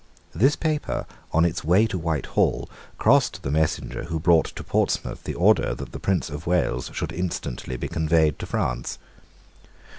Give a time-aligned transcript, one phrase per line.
[0.33, 2.67] This paper on its way to Whitehall
[2.97, 7.13] crossed the messenger who brought to Portsmouth the order that the Prince of Wales should
[7.13, 8.97] instantly be conveyed to France.